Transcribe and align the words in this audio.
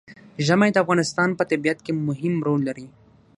ژمی 0.45 0.69
د 0.71 0.77
افغانستان 0.83 1.29
په 1.35 1.43
طبیعت 1.51 1.79
کې 1.85 1.91
مهم 2.07 2.33
رول 2.47 2.61
لري. 2.69 2.85